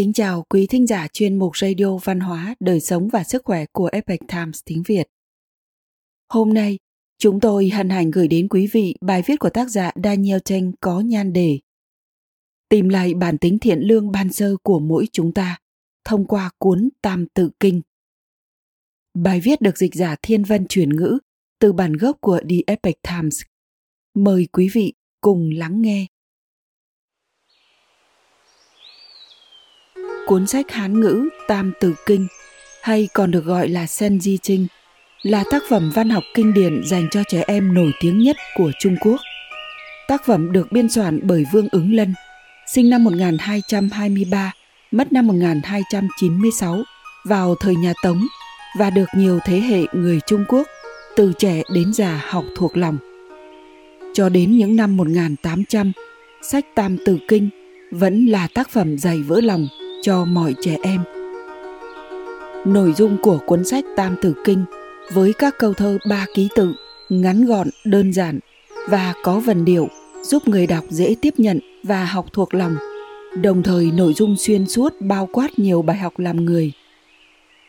[0.00, 3.64] kính chào quý thính giả chuyên mục Radio Văn hóa, Đời sống và Sức khỏe
[3.72, 5.08] của Epoch Times tiếng Việt.
[6.28, 6.78] Hôm nay,
[7.18, 10.72] chúng tôi hân hạnh gửi đến quý vị bài viết của tác giả Daniel Cheng
[10.80, 11.58] có nhan đề
[12.68, 15.58] Tìm lại bản tính thiện lương ban sơ của mỗi chúng ta
[16.04, 17.80] thông qua cuốn Tam Tự Kinh.
[19.14, 21.18] Bài viết được dịch giả Thiên Vân chuyển ngữ
[21.58, 23.42] từ bản gốc của The Epoch Times.
[24.14, 26.06] Mời quý vị cùng lắng nghe.
[30.30, 32.26] Cuốn sách Hán ngữ Tam Tử Kinh
[32.82, 34.66] hay còn được gọi là Sen Di Trinh
[35.22, 38.72] là tác phẩm văn học kinh điển dành cho trẻ em nổi tiếng nhất của
[38.80, 39.20] Trung Quốc.
[40.08, 42.14] Tác phẩm được biên soạn bởi Vương Ứng Lân,
[42.66, 44.52] sinh năm 1223,
[44.90, 46.82] mất năm 1296
[47.24, 48.26] vào thời nhà Tống
[48.78, 50.66] và được nhiều thế hệ người Trung Quốc
[51.16, 52.98] từ trẻ đến già học thuộc lòng.
[54.14, 55.92] Cho đến những năm 1800,
[56.42, 57.48] sách Tam Tử Kinh
[57.90, 59.68] vẫn là tác phẩm dày vỡ lòng
[60.02, 61.00] cho mọi trẻ em.
[62.64, 64.64] Nội dung của cuốn sách Tam Tử Kinh
[65.12, 66.74] với các câu thơ ba ký tự,
[67.08, 68.38] ngắn gọn, đơn giản
[68.88, 69.88] và có vần điệu
[70.22, 72.76] giúp người đọc dễ tiếp nhận và học thuộc lòng.
[73.42, 76.72] Đồng thời nội dung xuyên suốt bao quát nhiều bài học làm người.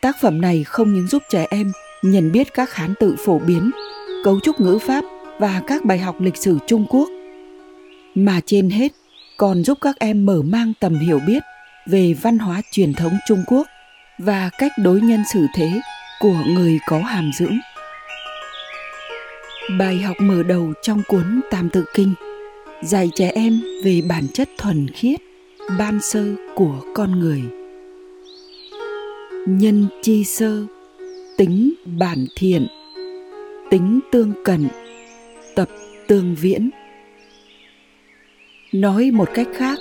[0.00, 3.70] Tác phẩm này không những giúp trẻ em nhận biết các hán tự phổ biến,
[4.24, 5.04] cấu trúc ngữ pháp
[5.38, 7.08] và các bài học lịch sử Trung Quốc,
[8.14, 8.92] mà trên hết
[9.36, 11.42] còn giúp các em mở mang tầm hiểu biết
[11.86, 13.66] về văn hóa truyền thống Trung Quốc
[14.18, 15.80] và cách đối nhân xử thế
[16.20, 17.58] của người có hàm dưỡng.
[19.78, 22.14] Bài học mở đầu trong cuốn Tam Tự Kinh
[22.82, 25.20] dạy trẻ em về bản chất thuần khiết,
[25.78, 26.24] ban sơ
[26.54, 27.42] của con người.
[29.46, 30.66] Nhân chi sơ,
[31.36, 32.66] tính bản thiện,
[33.70, 34.68] tính tương cận,
[35.54, 35.68] tập
[36.06, 36.70] tương viễn.
[38.72, 39.78] Nói một cách khác,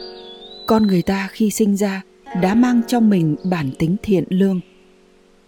[0.71, 2.01] con người ta khi sinh ra
[2.41, 4.59] đã mang trong mình bản tính thiện lương.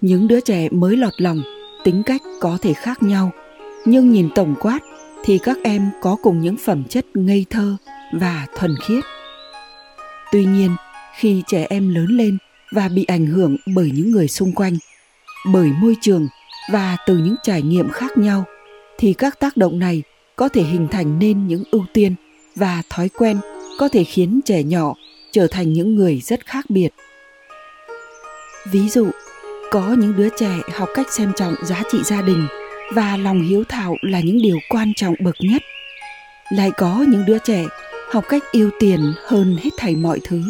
[0.02, 1.42] Những đứa trẻ mới lọt lòng,
[1.84, 3.32] tính cách có thể khác nhau,
[3.86, 4.80] nhưng nhìn tổng quát
[5.24, 7.78] thì các em có cùng những phẩm chất ngây thơ
[8.14, 9.04] và thuần khiết.
[10.32, 10.76] Tuy nhiên,
[11.20, 12.38] khi trẻ em lớn lên
[12.72, 14.74] và bị ảnh hưởng bởi những người xung quanh,
[15.54, 16.28] bởi môi trường
[16.72, 18.44] và từ những trải nghiệm khác nhau,
[18.98, 20.04] thì các tác động này
[20.36, 22.16] có thể hình thành nên những ưu tiên
[22.56, 23.38] và thói quen
[23.80, 24.94] có thể khiến trẻ nhỏ
[25.34, 26.90] trở thành những người rất khác biệt.
[28.72, 29.10] Ví dụ,
[29.72, 32.48] có những đứa trẻ học cách xem trọng giá trị gia đình
[32.94, 35.62] và lòng hiếu thảo là những điều quan trọng bậc nhất.
[36.50, 37.66] Lại có những đứa trẻ
[38.10, 40.42] học cách yêu tiền hơn hết thảy mọi thứ.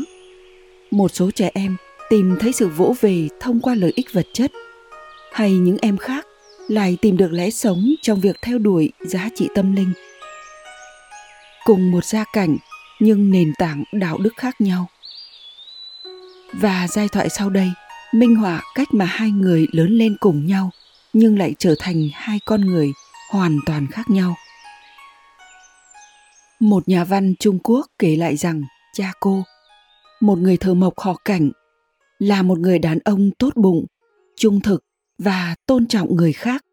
[0.91, 1.77] Một số trẻ em
[2.09, 4.51] tìm thấy sự vỗ về thông qua lợi ích vật chất,
[5.31, 6.27] hay những em khác
[6.67, 9.93] lại tìm được lẽ sống trong việc theo đuổi giá trị tâm linh.
[11.65, 12.57] Cùng một gia cảnh
[13.03, 14.87] nhưng nền tảng đạo đức khác nhau.
[16.53, 17.69] Và giai thoại sau đây,
[18.13, 20.69] minh họa cách mà hai người lớn lên cùng nhau,
[21.13, 22.91] nhưng lại trở thành hai con người
[23.31, 24.35] hoàn toàn khác nhau.
[26.59, 29.43] Một nhà văn trung quốc kể lại rằng cha cô,
[30.21, 31.51] một người thờ mộc họ cảnh,
[32.19, 33.85] là một người đàn ông tốt bụng,
[34.37, 34.83] trung thực
[35.17, 36.65] và tôn trọng người khác.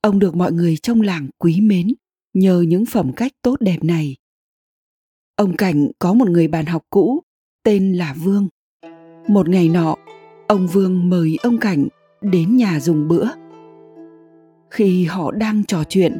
[0.00, 1.86] Ông được mọi người trong làng quý mến
[2.34, 4.16] nhờ những phẩm cách tốt đẹp này
[5.40, 7.20] ông cảnh có một người bạn học cũ,
[7.64, 8.48] tên là vương.
[9.28, 9.96] Một ngày nọ,
[10.48, 11.88] ông vương mời ông cảnh
[12.20, 13.26] đến nhà dùng bữa.
[14.70, 16.18] Khi họ đang trò chuyện,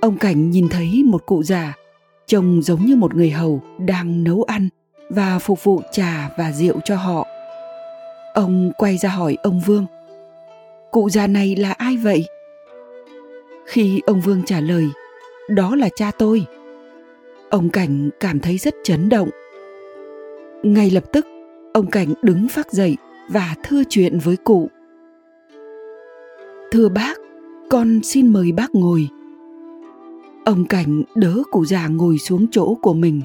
[0.00, 1.74] ông cảnh nhìn thấy một cụ già,
[2.26, 4.68] trông giống như một người hầu đang nấu ăn
[5.10, 7.26] và phục vụ trà và rượu cho họ.
[8.34, 9.86] Ông quay ra hỏi ông vương,
[10.90, 12.24] cụ già này là ai vậy?
[13.66, 14.88] Khi ông vương trả lời,
[15.48, 16.46] đó là cha tôi
[17.50, 19.30] ông cảnh cảm thấy rất chấn động.
[20.62, 21.26] Ngay lập tức,
[21.72, 22.96] ông cảnh đứng phát dậy
[23.30, 24.68] và thưa chuyện với cụ.
[26.72, 27.18] Thưa bác,
[27.70, 29.08] con xin mời bác ngồi.
[30.44, 33.22] Ông cảnh đỡ cụ già ngồi xuống chỗ của mình,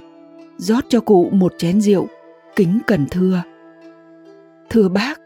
[0.57, 2.07] rót cho cụ một chén rượu,
[2.55, 3.43] kính cần thưa.
[4.69, 5.21] Thưa bác,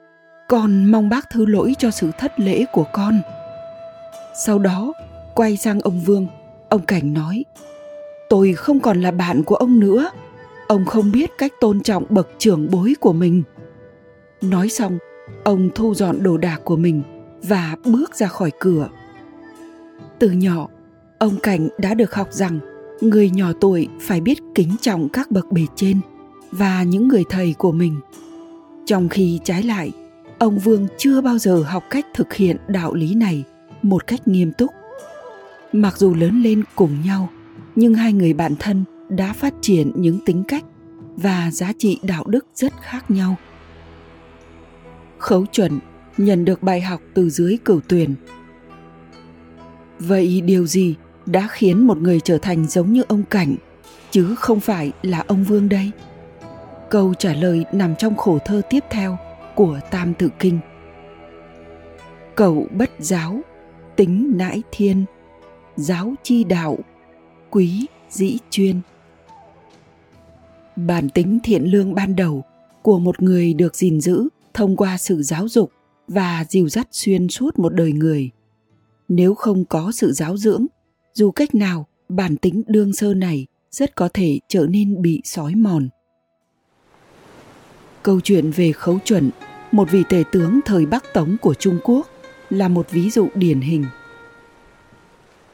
[0.48, 3.20] con mong bác thứ lỗi cho sự thất lễ của con.
[4.46, 4.94] Sau đó,
[5.36, 6.28] quay sang ông vương,
[6.70, 7.46] ông cảnh nói
[8.30, 10.10] tôi không còn là bạn của ông nữa.
[10.68, 13.44] Ông không biết cách tôn trọng bậc trưởng bối của mình.
[14.42, 14.98] Nói xong,
[15.44, 17.02] ông thu dọn đồ đạc của mình
[17.44, 18.90] và bước ra khỏi cửa.
[20.20, 20.68] Từ nhỏ,
[21.20, 22.60] ông cảnh đã được học rằng
[23.02, 26.00] người nhỏ tuổi phải biết kính trọng các bậc bề trên
[26.52, 28.00] và những người thầy của mình.
[28.86, 29.92] Trong khi trái lại,
[30.40, 33.44] ông vương chưa bao giờ học cách thực hiện đạo lý này
[33.82, 34.72] một cách nghiêm túc.
[35.74, 37.30] Mặc dù lớn lên cùng nhau
[37.76, 40.64] nhưng hai người bạn thân đã phát triển những tính cách
[41.16, 43.36] và giá trị đạo đức rất khác nhau
[45.26, 45.80] Khấu chuẩn
[46.18, 48.16] nhận được bài học từ dưới cửu tuyền.
[50.00, 50.96] Vậy điều gì
[51.26, 53.56] đã khiến một người trở thành giống như ông Cảnh,
[54.12, 55.92] chứ không phải là ông Vương đây?
[56.90, 59.18] Câu trả lời nằm trong khổ thơ tiếp theo
[59.56, 60.60] của Tam Tự Kinh.
[62.36, 63.40] Cậu bất giáo,
[63.96, 65.06] tính nãi thiên,
[65.76, 66.78] giáo chi đạo,
[67.56, 68.82] quý dĩ chuyên.
[70.76, 72.44] Bản tính thiện lương ban đầu
[72.82, 75.72] của một người được gìn giữ thông qua sự giáo dục
[76.08, 78.30] và dìu dắt xuyên suốt một đời người.
[79.08, 80.66] Nếu không có sự giáo dưỡng,
[81.14, 85.56] dù cách nào, bản tính đương sơ này rất có thể trở nên bị sói
[85.56, 85.90] mòn.
[88.04, 89.30] Câu chuyện về khấu chuẩn,
[89.72, 92.08] một vị tể tướng thời Bắc Tống của Trung Quốc,
[92.50, 93.86] là một ví dụ điển hình.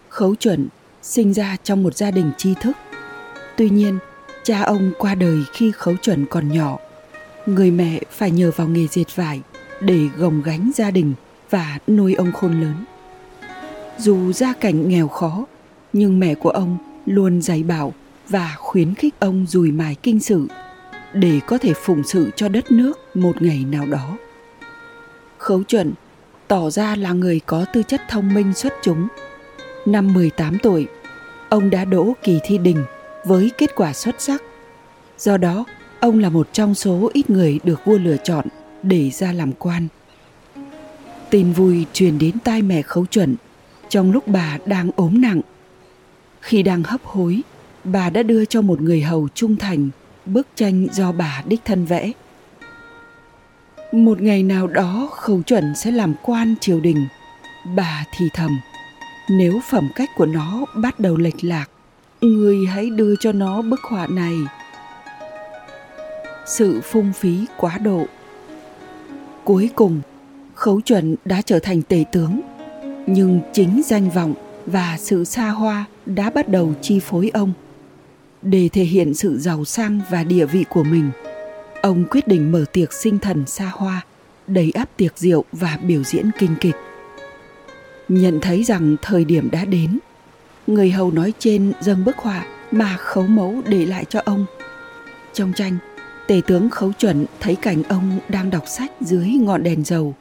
[0.10, 0.68] Khấu chuẩn
[1.02, 2.78] sinh ra trong một gia đình tri thức.
[3.58, 4.00] Tuy nhiên,
[4.44, 6.78] cha ông qua đời khi khấu chuẩn còn nhỏ.
[7.46, 9.42] Người mẹ phải nhờ vào nghề dệt vải
[9.82, 11.14] để gồng gánh gia đình
[11.50, 12.86] và nuôi ông khôn lớn.
[13.98, 15.46] Dù gia cảnh nghèo khó,
[15.94, 17.94] nhưng mẹ của ông luôn dạy bảo
[18.30, 20.48] và khuyến khích ông dùi mài kinh sự
[21.14, 24.18] để có thể phụng sự cho đất nước một ngày nào đó.
[25.38, 25.94] Khấu chuẩn
[26.48, 29.08] tỏ ra là người có tư chất thông minh xuất chúng.
[29.86, 30.88] Năm 18 tuổi,
[31.50, 32.84] ông đã đỗ kỳ thi đình
[33.26, 34.44] với kết quả xuất sắc.
[35.18, 35.66] Do đó,
[36.00, 38.46] ông là một trong số ít người được vua lựa chọn
[38.84, 39.88] để ra làm quan.
[41.30, 43.36] Tin vui truyền đến tai mẹ khấu chuẩn
[43.90, 45.42] trong lúc bà đang ốm nặng.
[46.42, 47.42] Khi đang hấp hối,
[47.84, 49.90] bà đã đưa cho một người hầu trung thành
[50.26, 52.12] bức tranh do bà đích thân vẽ.
[53.92, 57.08] Một ngày nào đó khấu chuẩn sẽ làm quan triều đình.
[57.76, 58.60] Bà thì thầm,
[59.32, 61.70] nếu phẩm cách của nó bắt đầu lệch lạc,
[62.22, 64.36] người hãy đưa cho nó bức họa này.
[66.46, 68.06] Sự phung phí quá độ
[69.44, 70.02] Cuối cùng,
[70.56, 72.42] Khấu Chuẩn đã trở thành tể tướng,
[73.08, 74.34] nhưng chính danh vọng
[74.66, 77.54] và sự xa hoa đã bắt đầu chi phối ông.
[78.42, 81.12] Để thể hiện sự giàu sang và địa vị của mình,
[81.82, 84.02] ông quyết định mở tiệc sinh thần xa hoa,
[84.48, 86.76] đầy áp tiệc rượu và biểu diễn kinh kịch.
[88.12, 90.00] Nhận thấy rằng thời điểm đã đến,
[90.68, 94.46] người hầu nói trên dâng bức họa mà khấu mẫu để lại cho ông.
[95.34, 95.78] Trong tranh,
[96.28, 100.16] Tể tướng Khấu Chuẩn thấy cảnh ông đang đọc sách dưới ngọn đèn dầu.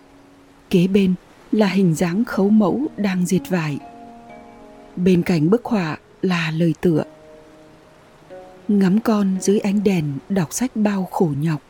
[0.70, 1.14] Kế bên
[1.52, 3.78] là hình dáng khấu mẫu đang diệt vải.
[4.96, 7.04] Bên cạnh bức họa là lời tựa.
[8.68, 11.62] Ngắm con dưới ánh đèn đọc sách bao khổ nhọc.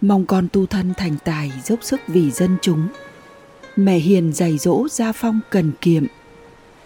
[0.00, 2.88] Mong con tu thân thành tài dốc sức vì dân chúng.
[3.76, 6.06] Mẹ hiền dạy dỗ gia phong cần kiệm.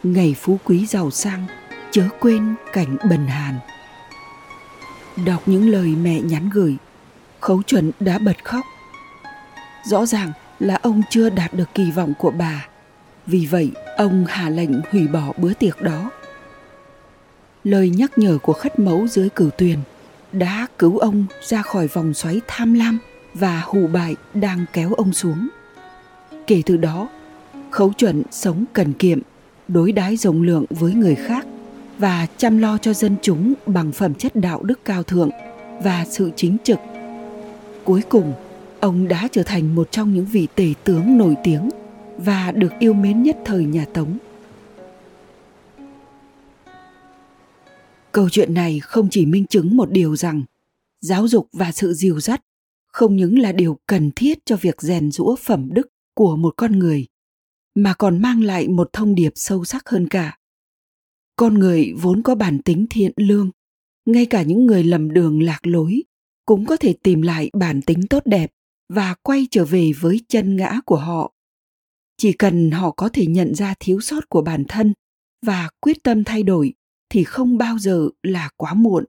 [0.03, 1.47] Ngày phú quý giàu sang,
[1.91, 3.55] chớ quên cảnh bần hàn.
[5.27, 6.77] Đọc những lời mẹ nhắn gửi,
[7.41, 8.65] Khấu chuẩn đã bật khóc.
[9.85, 12.69] Rõ ràng là ông chưa đạt được kỳ vọng của bà.
[13.27, 16.11] Vì vậy, ông hạ lệnh hủy bỏ bữa tiệc đó.
[17.65, 19.79] Lời nhắc nhở của khất mẫu dưới cửu tuyền
[20.33, 22.99] đã cứu ông ra khỏi vòng xoáy tham lam
[23.35, 25.49] và hù bại đang kéo ông xuống.
[26.47, 27.09] Kể từ đó,
[27.71, 29.21] Khấu chuẩn sống cần kiệm,
[29.69, 31.47] đối đãi rộng lượng với người khác
[31.99, 35.31] và chăm lo cho dân chúng bằng phẩm chất đạo đức cao thượng
[35.83, 36.79] và sự chính trực.
[37.85, 38.33] Cuối cùng,
[38.81, 41.69] ông đã trở thành một trong những vị tể tướng nổi tiếng
[42.19, 44.19] và được yêu mến nhất thời nhà Tống.
[48.13, 50.43] Câu chuyện này không chỉ minh chứng một điều rằng
[51.01, 52.41] giáo dục và sự dìu dắt
[52.87, 56.79] không những là điều cần thiết cho việc rèn rũa phẩm đức của một con
[56.79, 57.07] người,
[57.75, 60.39] mà còn mang lại một thông điệp sâu sắc hơn cả.
[61.37, 63.51] Con người vốn có bản tính thiện lương,
[64.07, 66.03] ngay cả những người lầm đường lạc lối
[66.47, 68.51] cũng có thể tìm lại bản tính tốt đẹp
[68.89, 71.33] và quay trở về với chân ngã của họ.
[72.17, 74.93] Chỉ cần họ có thể nhận ra thiếu sót của bản thân
[75.47, 76.75] và quyết tâm thay đổi
[77.09, 79.05] thì không bao giờ là quá muộn.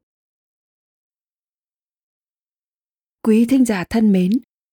[3.21, 4.31] Quý thính giả thân mến